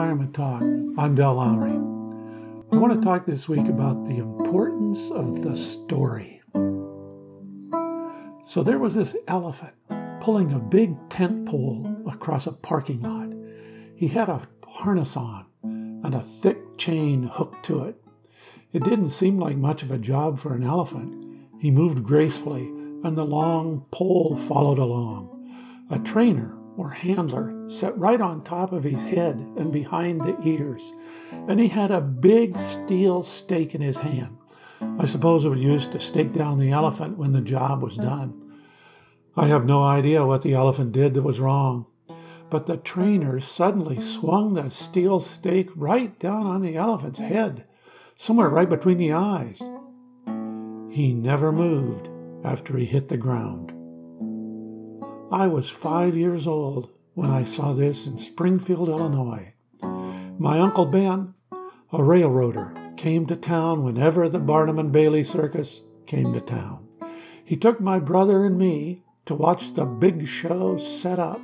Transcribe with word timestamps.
Retirement 0.00 0.34
Talk. 0.34 0.62
I'm 0.96 1.14
Del 1.14 1.34
Lowry. 1.34 1.72
I 2.72 2.76
want 2.78 2.98
to 2.98 3.04
talk 3.04 3.26
this 3.26 3.46
week 3.46 3.68
about 3.68 4.02
the 4.08 4.16
importance 4.16 4.98
of 5.12 5.42
the 5.42 5.84
story. 5.84 6.40
So 8.48 8.62
there 8.64 8.78
was 8.78 8.94
this 8.94 9.14
elephant 9.28 9.74
pulling 10.22 10.54
a 10.54 10.58
big 10.58 10.96
tent 11.10 11.46
pole 11.46 11.86
across 12.10 12.46
a 12.46 12.52
parking 12.52 13.02
lot. 13.02 13.28
He 13.94 14.08
had 14.08 14.30
a 14.30 14.48
harness 14.66 15.10
on 15.16 15.44
and 15.62 16.14
a 16.14 16.26
thick 16.42 16.78
chain 16.78 17.30
hooked 17.30 17.66
to 17.66 17.82
it. 17.82 18.02
It 18.72 18.82
didn't 18.82 19.10
seem 19.10 19.38
like 19.38 19.58
much 19.58 19.82
of 19.82 19.90
a 19.90 19.98
job 19.98 20.40
for 20.40 20.54
an 20.54 20.64
elephant. 20.64 21.42
He 21.60 21.70
moved 21.70 22.04
gracefully, 22.04 22.62
and 22.62 23.18
the 23.18 23.22
long 23.22 23.84
pole 23.92 24.42
followed 24.48 24.78
along. 24.78 25.86
A 25.90 25.98
trainer 26.10 26.56
or 26.76 26.90
handler 26.90 27.68
sat 27.80 27.96
right 27.98 28.20
on 28.20 28.42
top 28.42 28.72
of 28.72 28.84
his 28.84 29.00
head 29.14 29.36
and 29.56 29.72
behind 29.72 30.20
the 30.20 30.36
ears, 30.44 30.82
and 31.48 31.60
he 31.60 31.68
had 31.68 31.90
a 31.90 32.00
big 32.00 32.56
steel 32.56 33.22
stake 33.22 33.74
in 33.74 33.80
his 33.80 33.96
hand. 33.96 34.36
I 34.80 35.06
suppose 35.06 35.44
it 35.44 35.48
was 35.48 35.60
used 35.60 35.92
to 35.92 36.00
stake 36.00 36.32
down 36.34 36.58
the 36.58 36.72
elephant 36.72 37.18
when 37.18 37.32
the 37.32 37.40
job 37.40 37.82
was 37.82 37.96
done. 37.96 38.52
I 39.36 39.48
have 39.48 39.64
no 39.64 39.82
idea 39.82 40.24
what 40.26 40.42
the 40.42 40.54
elephant 40.54 40.92
did 40.92 41.14
that 41.14 41.22
was 41.22 41.38
wrong, 41.38 41.86
but 42.50 42.66
the 42.66 42.78
trainer 42.78 43.40
suddenly 43.40 43.98
swung 44.18 44.54
the 44.54 44.70
steel 44.70 45.20
stake 45.20 45.68
right 45.76 46.18
down 46.18 46.46
on 46.46 46.62
the 46.62 46.76
elephant's 46.76 47.18
head, 47.18 47.64
somewhere 48.18 48.48
right 48.48 48.68
between 48.68 48.98
the 48.98 49.12
eyes. 49.12 49.58
He 50.92 51.12
never 51.12 51.52
moved 51.52 52.08
after 52.44 52.76
he 52.76 52.86
hit 52.86 53.08
the 53.08 53.16
ground. 53.16 53.72
I 55.32 55.46
was 55.46 55.70
five 55.80 56.16
years 56.16 56.44
old 56.48 56.88
when 57.14 57.30
I 57.30 57.54
saw 57.54 57.72
this 57.72 58.04
in 58.04 58.18
Springfield, 58.32 58.88
Illinois. 58.88 59.52
My 60.40 60.58
Uncle 60.58 60.86
Ben, 60.86 61.34
a 61.92 62.02
railroader, 62.02 62.74
came 62.96 63.26
to 63.28 63.36
town 63.36 63.84
whenever 63.84 64.28
the 64.28 64.40
Barnum 64.40 64.80
and 64.80 64.90
Bailey 64.90 65.22
Circus 65.22 65.82
came 66.08 66.32
to 66.32 66.40
town. 66.40 66.88
He 67.44 67.56
took 67.56 67.80
my 67.80 68.00
brother 68.00 68.44
and 68.44 68.58
me 68.58 69.04
to 69.26 69.36
watch 69.36 69.62
the 69.76 69.84
big 69.84 70.26
show 70.26 70.80
set 71.00 71.20
up. 71.20 71.40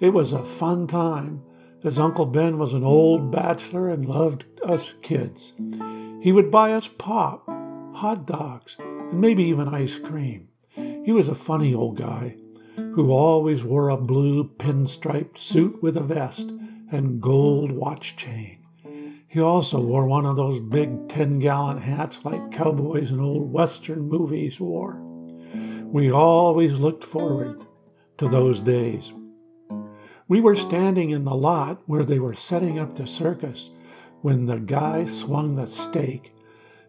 It 0.00 0.10
was 0.10 0.34
a 0.34 0.58
fun 0.58 0.86
time, 0.86 1.40
as 1.84 1.98
Uncle 1.98 2.26
Ben 2.26 2.58
was 2.58 2.74
an 2.74 2.84
old 2.84 3.32
bachelor 3.32 3.88
and 3.88 4.04
loved 4.04 4.44
us 4.62 4.86
kids. 5.02 5.54
He 6.20 6.30
would 6.30 6.50
buy 6.50 6.74
us 6.74 6.86
pop, 6.98 7.46
hot 7.46 8.26
dogs, 8.26 8.72
and 8.78 9.18
maybe 9.18 9.44
even 9.44 9.68
ice 9.68 9.98
cream. 10.04 10.48
He 10.74 11.12
was 11.12 11.28
a 11.28 11.44
funny 11.46 11.72
old 11.72 11.96
guy 11.96 12.34
who 12.94 13.10
always 13.10 13.62
wore 13.62 13.88
a 13.88 13.96
blue 13.96 14.50
pinstriped 14.58 15.38
suit 15.38 15.82
with 15.82 15.96
a 15.96 16.02
vest 16.02 16.46
and 16.92 17.20
gold 17.20 17.72
watch 17.72 18.14
chain. 18.16 18.58
He 19.28 19.40
also 19.40 19.80
wore 19.80 20.06
one 20.06 20.24
of 20.24 20.36
those 20.36 20.60
big 20.70 21.10
10 21.10 21.40
gallon 21.40 21.78
hats 21.78 22.18
like 22.24 22.52
cowboys 22.52 23.10
in 23.10 23.20
old 23.20 23.52
western 23.52 24.08
movies 24.08 24.58
wore. 24.58 24.96
We 25.92 26.10
always 26.10 26.72
looked 26.72 27.04
forward 27.04 27.60
to 28.18 28.28
those 28.28 28.60
days. 28.60 29.02
We 30.28 30.40
were 30.40 30.56
standing 30.56 31.10
in 31.10 31.24
the 31.24 31.34
lot 31.34 31.82
where 31.86 32.04
they 32.04 32.18
were 32.18 32.34
setting 32.34 32.78
up 32.78 32.96
the 32.96 33.06
circus 33.06 33.68
when 34.22 34.46
the 34.46 34.58
guy 34.58 35.06
swung 35.24 35.56
the 35.56 35.66
stake. 35.90 36.32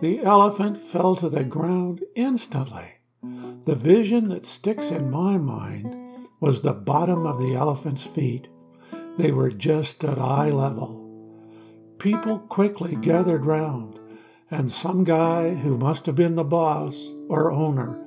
The 0.00 0.20
elephant 0.20 0.90
fell 0.92 1.16
to 1.16 1.28
the 1.28 1.44
ground 1.44 2.00
instantly. 2.16 2.91
The 3.22 3.76
vision 3.76 4.30
that 4.30 4.46
sticks 4.46 4.86
in 4.86 5.08
my 5.08 5.38
mind 5.38 6.26
was 6.40 6.60
the 6.60 6.72
bottom 6.72 7.24
of 7.24 7.38
the 7.38 7.54
elephant's 7.54 8.04
feet. 8.16 8.48
They 9.16 9.30
were 9.30 9.52
just 9.52 10.02
at 10.02 10.18
eye 10.18 10.50
level. 10.50 10.98
People 12.00 12.40
quickly 12.40 12.96
gathered 12.96 13.46
round, 13.46 14.00
and 14.50 14.72
some 14.72 15.04
guy 15.04 15.54
who 15.54 15.78
must 15.78 16.06
have 16.06 16.16
been 16.16 16.34
the 16.34 16.42
boss 16.42 16.96
or 17.28 17.52
owner 17.52 18.04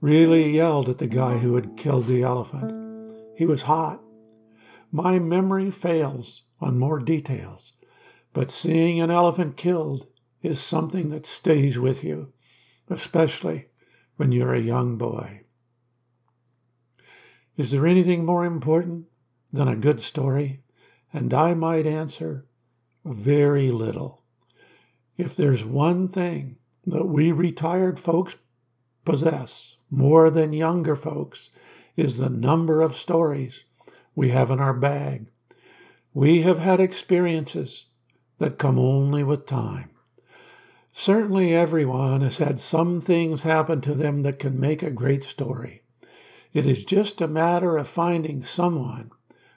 really 0.00 0.50
yelled 0.52 0.88
at 0.88 0.96
the 0.96 1.08
guy 1.08 1.36
who 1.36 1.54
had 1.56 1.76
killed 1.76 2.06
the 2.06 2.22
elephant. 2.22 3.12
He 3.36 3.44
was 3.44 3.60
hot. 3.60 4.00
My 4.90 5.18
memory 5.18 5.70
fails 5.70 6.40
on 6.62 6.78
more 6.78 7.00
details, 7.00 7.74
but 8.32 8.50
seeing 8.50 9.02
an 9.02 9.10
elephant 9.10 9.58
killed 9.58 10.06
is 10.42 10.58
something 10.58 11.10
that 11.10 11.26
stays 11.26 11.76
with 11.76 12.02
you, 12.02 12.32
especially 12.88 13.66
when 14.16 14.32
you're 14.32 14.54
a 14.54 14.60
young 14.60 14.96
boy. 14.96 15.40
Is 17.56 17.70
there 17.70 17.86
anything 17.86 18.24
more 18.24 18.44
important 18.44 19.06
than 19.52 19.68
a 19.68 19.76
good 19.76 20.00
story? 20.00 20.60
And 21.12 21.32
I 21.32 21.54
might 21.54 21.86
answer, 21.86 22.46
very 23.04 23.70
little. 23.70 24.22
If 25.16 25.36
there's 25.36 25.64
one 25.64 26.08
thing 26.08 26.56
that 26.86 27.06
we 27.06 27.30
retired 27.30 28.00
folks 28.00 28.34
possess 29.04 29.76
more 29.90 30.30
than 30.30 30.52
younger 30.52 30.96
folks, 30.96 31.50
is 31.96 32.18
the 32.18 32.28
number 32.28 32.80
of 32.80 32.96
stories 32.96 33.54
we 34.16 34.30
have 34.30 34.50
in 34.50 34.58
our 34.58 34.74
bag. 34.74 35.26
We 36.12 36.42
have 36.42 36.58
had 36.58 36.80
experiences 36.80 37.84
that 38.38 38.58
come 38.58 38.78
only 38.78 39.22
with 39.22 39.46
time. 39.46 39.90
Certainly, 40.96 41.54
everyone 41.54 42.20
has 42.20 42.38
had 42.38 42.60
some 42.60 43.00
things 43.00 43.42
happen 43.42 43.80
to 43.82 43.94
them 43.94 44.22
that 44.22 44.38
can 44.38 44.60
make 44.60 44.82
a 44.82 44.90
great 44.90 45.24
story. 45.24 45.82
It 46.52 46.66
is 46.66 46.84
just 46.84 47.20
a 47.20 47.26
matter 47.26 47.76
of 47.76 47.88
finding 47.88 48.44
someone 48.44 49.10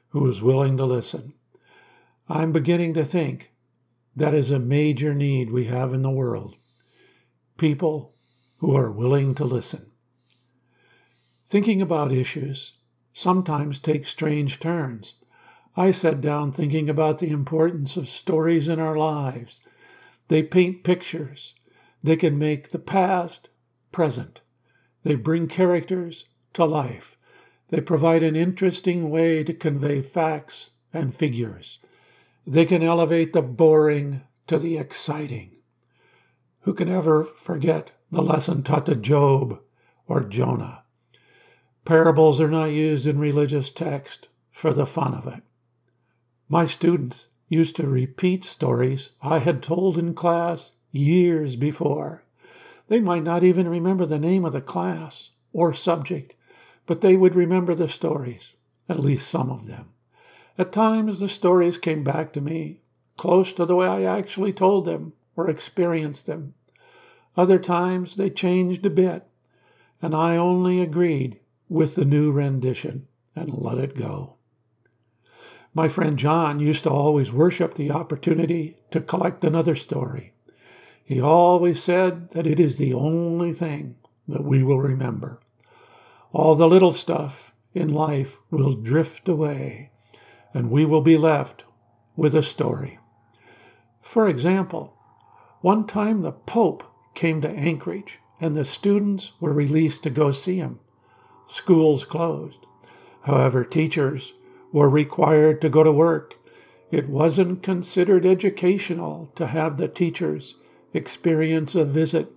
who 0.09 0.29
is 0.29 0.41
willing 0.41 0.77
to 0.77 0.85
listen. 0.85 1.33
I'm 2.27 2.51
beginning 2.51 2.95
to 2.95 3.05
think 3.05 3.51
that 4.15 4.33
is 4.33 4.49
a 4.49 4.57
major 4.57 5.13
need 5.13 5.51
we 5.51 5.65
have 5.65 5.93
in 5.93 6.01
the 6.01 6.09
world 6.09 6.55
people 7.57 8.13
who 8.57 8.75
are 8.75 8.91
willing 8.91 9.35
to 9.35 9.43
listen. 9.43 9.91
Thinking 11.49 11.81
about 11.81 12.11
issues 12.11 12.73
sometimes 13.13 13.79
takes 13.79 14.09
strange 14.09 14.59
turns. 14.59 15.13
I 15.75 15.91
sat 15.91 16.21
down 16.21 16.51
thinking 16.51 16.89
about 16.89 17.19
the 17.19 17.29
importance 17.29 17.95
of 17.95 18.07
stories 18.09 18.67
in 18.67 18.79
our 18.79 18.97
lives 18.97 19.59
they 20.29 20.43
paint 20.43 20.83
pictures. 20.83 21.53
They 22.03 22.15
can 22.15 22.37
make 22.37 22.71
the 22.71 22.79
past 22.79 23.47
present. 23.91 24.39
They 25.03 25.15
bring 25.15 25.47
characters 25.47 26.25
to 26.53 26.65
life. 26.65 27.15
They 27.69 27.81
provide 27.81 28.23
an 28.23 28.35
interesting 28.35 29.09
way 29.09 29.43
to 29.43 29.53
convey 29.53 30.01
facts 30.01 30.69
and 30.93 31.15
figures. 31.15 31.79
They 32.45 32.65
can 32.65 32.83
elevate 32.83 33.33
the 33.33 33.41
boring 33.41 34.21
to 34.47 34.57
the 34.57 34.77
exciting. 34.77 35.51
Who 36.61 36.73
can 36.73 36.89
ever 36.89 37.27
forget 37.45 37.91
the 38.11 38.21
lesson 38.21 38.63
taught 38.63 38.85
to 38.87 38.95
Job 38.95 39.59
or 40.07 40.21
Jonah? 40.21 40.83
Parables 41.85 42.41
are 42.41 42.49
not 42.49 42.65
used 42.65 43.05
in 43.05 43.19
religious 43.19 43.69
text 43.75 44.27
for 44.51 44.73
the 44.73 44.85
fun 44.85 45.13
of 45.13 45.27
it. 45.27 45.43
My 46.49 46.67
students 46.67 47.25
used 47.49 47.75
to 47.77 47.87
repeat 47.87 48.43
stories 48.43 49.09
I 49.21 49.39
had 49.39 49.63
told 49.63 49.97
in 49.97 50.13
class 50.13 50.71
years 50.91 51.55
before. 51.55 52.23
They 52.87 52.99
might 52.99 53.23
not 53.23 53.43
even 53.43 53.67
remember 53.67 54.05
the 54.05 54.19
name 54.19 54.45
of 54.45 54.53
the 54.53 54.61
class 54.61 55.29
or 55.53 55.73
subject, 55.73 56.33
but 56.85 57.01
they 57.01 57.15
would 57.15 57.35
remember 57.35 57.75
the 57.75 57.89
stories, 57.89 58.53
at 58.89 58.99
least 58.99 59.29
some 59.29 59.49
of 59.49 59.67
them. 59.67 59.89
At 60.57 60.71
times 60.71 61.19
the 61.19 61.29
stories 61.29 61.77
came 61.77 62.03
back 62.03 62.33
to 62.33 62.41
me, 62.41 62.81
close 63.17 63.53
to 63.53 63.65
the 63.65 63.75
way 63.75 63.87
I 63.87 64.03
actually 64.17 64.53
told 64.53 64.85
them 64.85 65.13
or 65.35 65.49
experienced 65.49 66.25
them. 66.25 66.53
Other 67.35 67.59
times 67.59 68.15
they 68.15 68.29
changed 68.29 68.85
a 68.85 68.89
bit, 68.89 69.27
and 70.01 70.15
I 70.15 70.37
only 70.37 70.81
agreed 70.81 71.39
with 71.69 71.95
the 71.95 72.05
new 72.05 72.31
rendition 72.31 73.07
and 73.35 73.53
let 73.53 73.77
it 73.77 73.97
go. 73.97 74.36
My 75.73 75.89
friend 75.89 76.17
John 76.17 76.59
used 76.59 76.83
to 76.83 76.89
always 76.89 77.31
worship 77.31 77.75
the 77.75 77.91
opportunity 77.91 78.77
to 78.91 79.01
collect 79.01 79.43
another 79.43 79.75
story. 79.75 80.33
He 81.03 81.21
always 81.21 81.83
said 81.83 82.31
that 82.31 82.47
it 82.47 82.59
is 82.59 82.77
the 82.77 82.93
only 82.93 83.53
thing 83.53 83.95
that 84.27 84.43
we 84.43 84.63
will 84.63 84.79
remember. 84.79 85.39
All 86.33 86.55
the 86.55 86.67
little 86.67 86.93
stuff 86.93 87.33
in 87.73 87.93
life 87.93 88.35
will 88.51 88.75
drift 88.75 89.29
away, 89.29 89.91
and 90.53 90.69
we 90.69 90.85
will 90.85 91.01
be 91.01 91.17
left 91.17 91.63
with 92.15 92.35
a 92.35 92.43
story. 92.43 92.99
For 94.01 94.27
example, 94.27 94.93
one 95.61 95.87
time 95.87 96.21
the 96.21 96.31
Pope 96.31 96.83
came 97.15 97.41
to 97.41 97.49
Anchorage, 97.49 98.19
and 98.39 98.55
the 98.55 98.65
students 98.65 99.31
were 99.39 99.53
released 99.53 100.03
to 100.03 100.09
go 100.09 100.31
see 100.31 100.57
him. 100.57 100.79
Schools 101.47 102.03
closed. 102.03 102.65
However, 103.21 103.63
teachers 103.63 104.33
were 104.71 104.89
required 104.89 105.61
to 105.61 105.69
go 105.69 105.83
to 105.83 105.91
work. 105.91 106.33
It 106.91 107.09
wasn't 107.09 107.63
considered 107.63 108.25
educational 108.25 109.31
to 109.35 109.47
have 109.47 109.77
the 109.77 109.87
teachers 109.87 110.55
experience 110.93 111.75
a 111.75 111.85
visit 111.85 112.31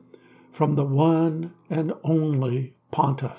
from 0.52 0.74
the 0.74 0.84
one 0.84 1.52
and 1.68 1.92
only 2.02 2.74
pontiff. 2.90 3.38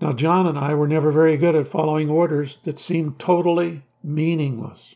Now, 0.00 0.12
John 0.12 0.46
and 0.46 0.58
I 0.58 0.74
were 0.74 0.86
never 0.86 1.10
very 1.10 1.36
good 1.36 1.56
at 1.56 1.72
following 1.72 2.08
orders 2.08 2.58
that 2.64 2.78
seemed 2.78 3.18
totally 3.18 3.82
meaningless. 4.02 4.94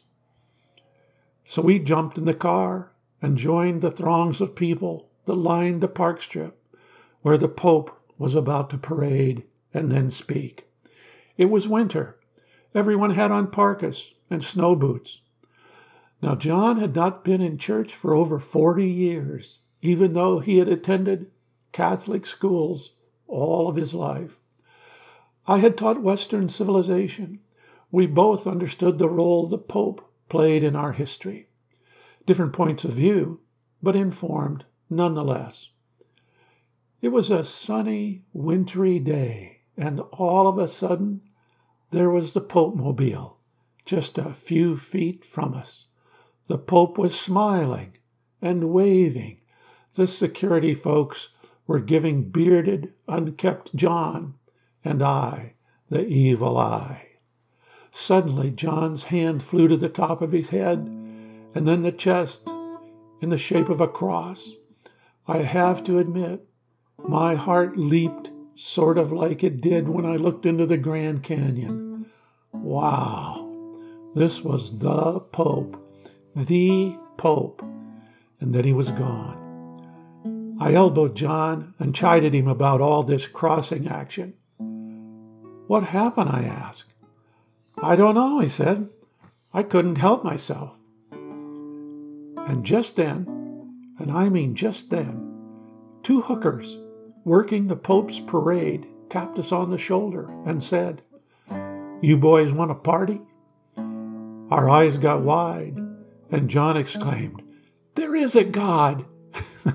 So 1.49 1.62
we 1.62 1.79
jumped 1.81 2.19
in 2.19 2.25
the 2.25 2.34
car 2.34 2.93
and 3.20 3.37
joined 3.37 3.82
the 3.82 3.90
throngs 3.90 4.40
of 4.40 4.55
people 4.55 5.08
that 5.26 5.34
lined 5.34 5.81
the 5.81 5.88
park 5.88 6.23
strip 6.23 6.58
where 7.23 7.38
the 7.38 7.49
Pope 7.49 7.90
was 8.19 8.34
about 8.34 8.70
to 8.70 8.79
parade 8.79 9.44
and 9.73 9.90
then 9.90 10.11
speak. 10.11 10.64
It 11.37 11.46
was 11.46 11.67
winter. 11.67 12.17
Everyone 12.75 13.11
had 13.11 13.31
on 13.31 13.51
parkas 13.51 14.03
and 14.31 14.43
snow 14.43 14.75
boots. 14.75 15.21
Now, 16.23 16.37
John 16.37 16.79
had 16.79 16.95
not 16.95 17.25
been 17.25 17.41
in 17.41 17.59
church 17.59 17.93
for 18.01 18.15
over 18.15 18.39
40 18.39 18.87
years, 18.87 19.59
even 19.83 20.13
though 20.13 20.39
he 20.39 20.59
had 20.59 20.69
attended 20.69 21.31
Catholic 21.73 22.25
schools 22.27 22.91
all 23.27 23.69
of 23.69 23.77
his 23.77 23.93
life. 23.93 24.39
I 25.47 25.59
had 25.59 25.77
taught 25.77 26.03
Western 26.03 26.49
civilization. 26.49 27.41
We 27.91 28.07
both 28.07 28.47
understood 28.47 28.99
the 28.99 29.09
role 29.09 29.49
the 29.49 29.59
Pope 29.59 30.01
played 30.29 30.63
in 30.63 30.77
our 30.77 30.93
history. 30.93 31.49
Different 32.27 32.53
points 32.53 32.85
of 32.85 32.93
view, 32.93 33.41
but 33.83 33.97
informed 33.97 34.65
nonetheless. 34.89 35.69
It 37.03 37.09
was 37.09 37.31
a 37.31 37.43
sunny, 37.43 38.23
wintry 38.33 39.01
day, 39.01 39.59
and 39.77 40.01
all 40.13 40.47
of 40.47 40.59
a 40.59 40.69
sudden 40.69 41.23
there 41.93 42.11
was 42.11 42.33
the 42.33 42.41
Pope 42.41 42.75
mobile 42.75 43.37
just 43.85 44.19
a 44.19 44.37
few 44.47 44.77
feet 44.77 45.25
from 45.35 45.55
us. 45.55 45.85
The 46.49 46.59
Pope 46.59 46.99
was 46.99 47.12
smiling 47.27 47.93
and 48.41 48.73
waving. 48.73 49.39
The 49.94 50.06
security 50.06 50.75
folks 50.75 51.29
were 51.67 51.81
giving 51.81 52.31
bearded, 52.31 52.93
unkept 53.06 53.75
John 53.75 54.35
and 54.85 55.03
I 55.03 55.55
the 55.91 56.06
evil 56.06 56.56
eye. 56.56 57.09
Suddenly, 58.06 58.50
John's 58.50 59.05
hand 59.05 59.44
flew 59.50 59.69
to 59.69 59.77
the 59.77 59.91
top 59.91 60.23
of 60.23 60.33
his 60.33 60.49
head, 60.49 60.79
and 60.79 61.69
then 61.69 61.83
the 61.83 61.93
chest 61.93 62.41
in 63.21 63.29
the 63.29 63.39
shape 63.39 63.69
of 63.69 63.81
a 63.81 63.87
cross. 63.87 64.43
I 65.29 65.43
have 65.43 65.85
to 65.85 65.99
admit, 65.99 66.47
my 67.06 67.35
heart 67.35 67.77
leaped 67.77 68.31
sort 68.57 68.99
of 68.99 69.13
like 69.13 69.43
it 69.43 69.61
did 69.61 69.89
when 69.89 70.05
I 70.07 70.17
looked 70.17 70.47
into 70.47 70.67
the 70.67 70.77
Grand 70.77 71.25
Canyon. 71.25 72.07
Wow, 72.53 73.49
this 74.15 74.41
was 74.45 74.71
the 74.79 75.21
Pope, 75.33 75.77
the 76.37 76.97
Pope, 77.19 77.63
and 78.41 78.55
then 78.55 78.65
he 78.65 78.73
was 78.73 78.89
gone. 78.89 80.59
I 80.61 80.75
elbowed 80.75 81.17
John 81.17 81.75
and 81.79 81.95
chided 81.95 82.35
him 82.35 82.47
about 82.47 82.81
all 82.81 83.03
this 83.03 83.23
crossing 83.33 83.89
action. 83.89 84.35
What 85.67 85.85
happened? 85.85 86.31
I 86.31 86.45
asked. 86.45 86.85
I 87.83 87.97
don't 87.97 88.15
know, 88.15 88.41
he 88.41 88.51
said. 88.51 88.89
I 89.53 89.63
couldn't 89.63 89.97
help 89.97 90.25
myself. 90.25 90.75
And 91.11 92.65
just 92.65 92.97
then, 92.97 93.27
and 93.99 94.11
I 94.11 94.29
mean 94.29 94.55
just 94.57 94.85
then, 94.91 95.33
two 96.05 96.21
hookers 96.21 96.67
working 97.25 97.69
the 97.69 97.77
Pope's 97.77 98.21
parade 98.27 98.87
tapped 99.11 99.39
us 99.39 99.53
on 99.53 99.71
the 99.71 99.79
shoulder 99.79 100.31
and 100.47 100.63
said, 100.63 101.03
You 102.03 102.17
boys 102.17 102.53
want 102.53 102.71
a 102.71 102.75
party? 102.75 103.21
Our 103.77 104.69
eyes 104.69 104.99
got 104.99 105.23
wide, 105.23 105.77
and 106.31 106.51
John 106.51 106.77
exclaimed, 106.77 107.43
There 107.97 108.15
is 108.15 108.35
a 108.35 108.45
God! 108.45 109.05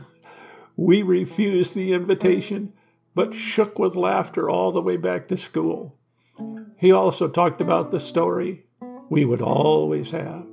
we 0.78 1.02
refused 1.02 1.74
the 1.74 1.94
invitation 1.94 2.74
but 3.18 3.34
shook 3.34 3.80
with 3.80 3.96
laughter 3.96 4.48
all 4.48 4.72
the 4.72 4.80
way 4.80 4.96
back 4.96 5.28
to 5.28 5.38
school. 5.40 5.96
He 6.78 6.92
also 6.92 7.28
talked 7.28 7.62
about 7.62 7.90
the 7.90 8.00
story 8.00 8.64
we 9.10 9.26
would 9.26 9.42
always 9.42 10.12
have. 10.12 10.46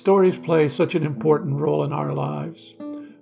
Stories 0.00 0.38
play 0.44 0.68
such 0.68 0.94
an 0.94 1.06
important 1.06 1.58
role 1.58 1.82
in 1.84 1.94
our 1.94 2.12
lives. 2.12 2.74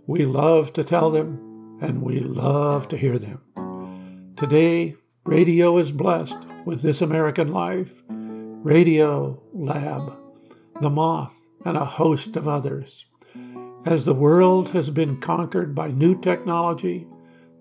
We 0.08 0.26
love 0.26 0.72
to 0.72 0.82
tell 0.82 1.12
them 1.12 1.49
and 1.80 2.02
we 2.02 2.20
love 2.20 2.88
to 2.88 2.98
hear 2.98 3.18
them. 3.18 4.34
Today, 4.38 4.94
radio 5.24 5.78
is 5.78 5.90
blessed 5.90 6.36
with 6.66 6.82
This 6.82 7.00
American 7.00 7.52
Life, 7.52 7.90
Radio 8.08 9.42
Lab, 9.54 10.12
The 10.80 10.90
Moth, 10.90 11.32
and 11.64 11.76
a 11.76 11.84
host 11.84 12.36
of 12.36 12.46
others. 12.48 13.04
As 13.86 14.04
the 14.04 14.14
world 14.14 14.68
has 14.68 14.90
been 14.90 15.20
conquered 15.22 15.74
by 15.74 15.88
new 15.88 16.20
technology, 16.20 17.06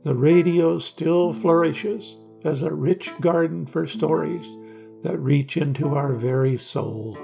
the 0.04 0.14
radio 0.14 0.80
still 0.80 1.40
flourishes 1.42 2.16
as 2.44 2.62
a 2.62 2.74
rich 2.74 3.10
garden 3.22 3.68
for 3.72 3.88
stories 3.88 4.46
that 5.04 5.18
reach 5.18 5.56
into 5.56 5.96
our 5.96 6.16
very 6.16 6.58
soul. 6.58 7.18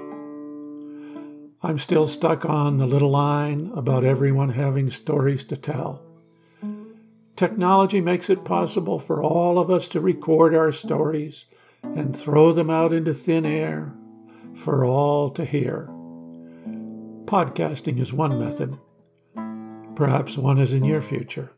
I'm 1.62 1.78
still 1.78 2.08
stuck 2.08 2.44
on 2.44 2.78
the 2.78 2.86
little 2.86 3.10
line 3.10 3.72
about 3.76 4.04
everyone 4.04 4.50
having 4.50 4.90
stories 4.90 5.44
to 5.48 5.56
tell. 5.56 6.05
Technology 7.36 8.00
makes 8.00 8.30
it 8.30 8.44
possible 8.44 9.02
for 9.06 9.22
all 9.22 9.58
of 9.58 9.70
us 9.70 9.86
to 9.92 10.00
record 10.00 10.54
our 10.54 10.72
stories 10.72 11.44
and 11.82 12.16
throw 12.24 12.54
them 12.54 12.70
out 12.70 12.94
into 12.94 13.12
thin 13.12 13.44
air 13.44 13.92
for 14.64 14.86
all 14.86 15.34
to 15.34 15.44
hear. 15.44 15.86
Podcasting 17.26 18.00
is 18.00 18.12
one 18.12 18.38
method. 18.38 18.78
Perhaps 19.96 20.38
one 20.38 20.60
is 20.60 20.72
in 20.72 20.84
your 20.84 21.02
future. 21.02 21.50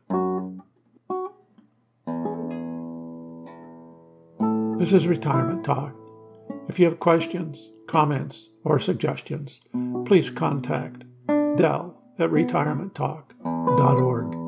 This 4.79 4.91
is 4.93 5.05
Retirement 5.07 5.65
Talk. 5.65 5.93
If 6.67 6.79
you 6.79 6.85
have 6.85 6.99
questions, 6.99 7.57
comments, 7.89 8.41
or 8.63 8.79
suggestions, 8.79 9.59
please 10.07 10.29
contact 10.37 11.03
Dell 11.57 12.01
at 12.17 12.29
retirementtalk.org. 12.29 14.38